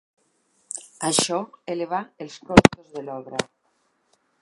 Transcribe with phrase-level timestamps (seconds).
[1.09, 1.37] Això
[1.75, 3.47] elevà els costos de l'obra.